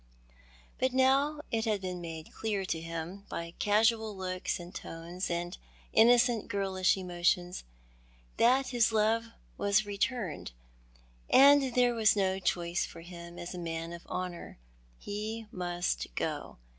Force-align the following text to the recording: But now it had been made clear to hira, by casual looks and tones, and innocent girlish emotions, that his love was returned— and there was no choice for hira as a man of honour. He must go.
But 0.79 0.93
now 0.93 1.41
it 1.51 1.65
had 1.65 1.79
been 1.79 2.01
made 2.01 2.33
clear 2.33 2.65
to 2.65 2.81
hira, 2.81 3.21
by 3.29 3.53
casual 3.59 4.17
looks 4.17 4.59
and 4.59 4.73
tones, 4.73 5.29
and 5.29 5.55
innocent 5.93 6.47
girlish 6.47 6.97
emotions, 6.97 7.63
that 8.37 8.69
his 8.69 8.91
love 8.91 9.27
was 9.59 9.85
returned— 9.85 10.53
and 11.29 11.75
there 11.75 11.93
was 11.93 12.15
no 12.15 12.39
choice 12.39 12.83
for 12.83 13.01
hira 13.01 13.33
as 13.33 13.53
a 13.53 13.59
man 13.59 13.93
of 13.93 14.07
honour. 14.07 14.57
He 14.97 15.45
must 15.51 16.07
go. 16.15 16.57